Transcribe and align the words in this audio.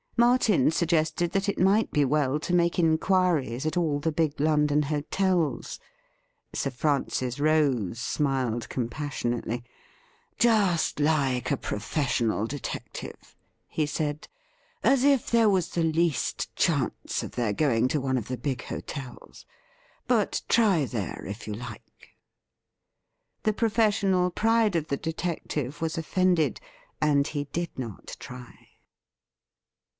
Martin 0.17 0.69
suggested 0.69 1.31
that 1.31 1.49
it 1.49 1.57
might 1.59 1.89
be 1.91 2.05
well 2.05 2.39
to 2.39 2.53
make 2.53 2.77
inquiries 2.77 3.65
at 3.65 3.75
all 3.77 3.99
the 3.99 4.11
big 4.11 4.39
London 4.39 4.83
hotels. 4.83 5.79
Sir 6.53 6.69
Francis 6.69 7.39
Rose 7.39 7.99
smiled 7.99 8.69
compassionately.' 8.69 9.63
Just 10.47 10.99
like 10.99 11.49
a 11.49 11.57
professional 11.57 12.45
detective,' 12.45 13.35
he 13.67 13.87
said.' 13.87 14.27
As 14.93 15.03
if 15.03 15.29
there 15.31 15.49
was 15.49 15.69
the 15.69 15.83
least 15.83 16.55
chance 16.55 17.23
of 17.23 17.31
their 17.31 17.53
going 17.53 17.87
to 17.87 18.01
one 18.01 18.17
of 18.17 18.27
the 18.27 18.37
big 18.37 18.63
hotels! 18.65 19.45
But 20.07 20.41
try 20.47 20.85
there 20.85 21.23
if 21.27 21.47
you 21.47 21.53
like.' 21.53 22.09
The 23.41 23.53
professional 23.53 24.29
pride 24.29 24.75
of 24.75 24.87
the 24.87 24.97
detective 24.97 25.81
was 25.81 25.97
offended, 25.97 26.59
and 26.99 27.25
he 27.25 27.45
did 27.45 27.69
not 27.77 28.17
try. 28.19 28.67